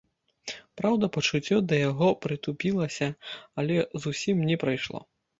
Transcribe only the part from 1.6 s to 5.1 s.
да яго прытупілася, але зусім не прайшло.